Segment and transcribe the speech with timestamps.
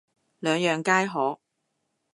[0.39, 1.39] 兩樣皆可